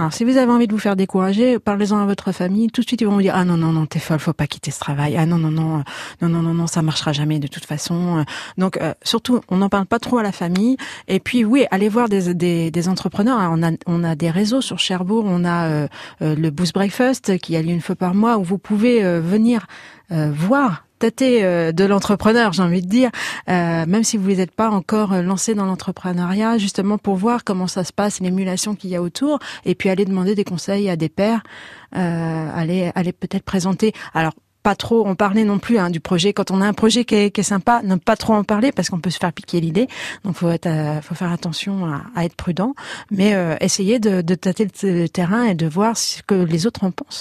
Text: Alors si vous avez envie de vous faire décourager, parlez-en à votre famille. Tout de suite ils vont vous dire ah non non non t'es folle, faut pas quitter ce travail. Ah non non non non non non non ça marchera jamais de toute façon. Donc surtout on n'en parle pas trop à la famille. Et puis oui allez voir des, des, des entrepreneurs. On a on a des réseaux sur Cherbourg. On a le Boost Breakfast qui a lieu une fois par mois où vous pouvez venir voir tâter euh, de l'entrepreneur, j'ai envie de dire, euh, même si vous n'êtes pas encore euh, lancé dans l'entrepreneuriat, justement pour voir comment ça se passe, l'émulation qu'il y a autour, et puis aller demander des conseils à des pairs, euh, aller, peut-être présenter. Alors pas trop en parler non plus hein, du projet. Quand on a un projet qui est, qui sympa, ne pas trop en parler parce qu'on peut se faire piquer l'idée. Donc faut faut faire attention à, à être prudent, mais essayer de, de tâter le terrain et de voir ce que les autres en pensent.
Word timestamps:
Alors 0.00 0.14
si 0.14 0.24
vous 0.24 0.38
avez 0.38 0.50
envie 0.50 0.66
de 0.66 0.72
vous 0.72 0.78
faire 0.78 0.96
décourager, 0.96 1.58
parlez-en 1.58 1.98
à 1.98 2.06
votre 2.06 2.32
famille. 2.32 2.68
Tout 2.68 2.80
de 2.80 2.86
suite 2.86 3.02
ils 3.02 3.06
vont 3.06 3.12
vous 3.12 3.20
dire 3.20 3.34
ah 3.36 3.44
non 3.44 3.58
non 3.58 3.70
non 3.70 3.84
t'es 3.84 3.98
folle, 3.98 4.18
faut 4.18 4.32
pas 4.32 4.46
quitter 4.46 4.70
ce 4.70 4.80
travail. 4.80 5.14
Ah 5.18 5.26
non 5.26 5.36
non 5.36 5.50
non 5.50 5.84
non 6.22 6.28
non 6.30 6.40
non 6.40 6.54
non 6.54 6.66
ça 6.66 6.80
marchera 6.80 7.12
jamais 7.12 7.38
de 7.38 7.48
toute 7.48 7.66
façon. 7.66 8.24
Donc 8.56 8.78
surtout 9.02 9.42
on 9.50 9.58
n'en 9.58 9.68
parle 9.68 9.84
pas 9.84 9.98
trop 9.98 10.16
à 10.16 10.22
la 10.22 10.32
famille. 10.32 10.78
Et 11.06 11.20
puis 11.20 11.44
oui 11.44 11.66
allez 11.70 11.90
voir 11.90 12.08
des, 12.08 12.32
des, 12.32 12.70
des 12.70 12.88
entrepreneurs. 12.88 13.38
On 13.52 13.62
a 13.62 13.72
on 13.86 14.02
a 14.02 14.14
des 14.14 14.30
réseaux 14.30 14.62
sur 14.62 14.78
Cherbourg. 14.78 15.26
On 15.28 15.44
a 15.44 15.86
le 16.20 16.50
Boost 16.50 16.72
Breakfast 16.72 17.36
qui 17.36 17.54
a 17.54 17.60
lieu 17.60 17.72
une 17.72 17.82
fois 17.82 17.94
par 17.94 18.14
mois 18.14 18.38
où 18.38 18.42
vous 18.42 18.56
pouvez 18.56 19.02
venir 19.20 19.66
voir 20.10 20.86
tâter 21.00 21.42
euh, 21.42 21.72
de 21.72 21.84
l'entrepreneur, 21.84 22.52
j'ai 22.52 22.62
envie 22.62 22.82
de 22.82 22.88
dire, 22.88 23.10
euh, 23.48 23.84
même 23.86 24.04
si 24.04 24.16
vous 24.16 24.30
n'êtes 24.30 24.52
pas 24.52 24.70
encore 24.70 25.14
euh, 25.14 25.22
lancé 25.22 25.54
dans 25.54 25.64
l'entrepreneuriat, 25.64 26.58
justement 26.58 26.98
pour 26.98 27.16
voir 27.16 27.42
comment 27.42 27.66
ça 27.66 27.82
se 27.82 27.92
passe, 27.92 28.20
l'émulation 28.20 28.76
qu'il 28.76 28.90
y 28.90 28.96
a 28.96 29.02
autour, 29.02 29.40
et 29.64 29.74
puis 29.74 29.88
aller 29.88 30.04
demander 30.04 30.36
des 30.36 30.44
conseils 30.44 30.88
à 30.88 30.96
des 30.96 31.08
pairs, 31.08 31.42
euh, 31.96 32.48
aller, 32.54 33.12
peut-être 33.12 33.44
présenter. 33.44 33.92
Alors 34.14 34.34
pas 34.62 34.74
trop 34.74 35.06
en 35.06 35.14
parler 35.14 35.44
non 35.44 35.58
plus 35.58 35.78
hein, 35.78 35.88
du 35.88 36.00
projet. 36.00 36.34
Quand 36.34 36.50
on 36.50 36.60
a 36.60 36.66
un 36.66 36.74
projet 36.74 37.06
qui 37.06 37.14
est, 37.14 37.30
qui 37.30 37.42
sympa, 37.42 37.80
ne 37.82 37.96
pas 37.96 38.16
trop 38.16 38.34
en 38.34 38.44
parler 38.44 38.72
parce 38.72 38.90
qu'on 38.90 39.00
peut 39.00 39.08
se 39.08 39.18
faire 39.18 39.32
piquer 39.32 39.58
l'idée. 39.58 39.88
Donc 40.22 40.36
faut 40.36 40.50
faut 40.50 41.14
faire 41.14 41.32
attention 41.32 41.86
à, 41.86 42.02
à 42.14 42.26
être 42.26 42.36
prudent, 42.36 42.74
mais 43.10 43.34
essayer 43.62 43.98
de, 43.98 44.20
de 44.20 44.34
tâter 44.34 44.68
le 44.82 45.08
terrain 45.08 45.44
et 45.44 45.54
de 45.54 45.66
voir 45.66 45.96
ce 45.96 46.22
que 46.22 46.34
les 46.34 46.66
autres 46.66 46.84
en 46.84 46.90
pensent. 46.90 47.18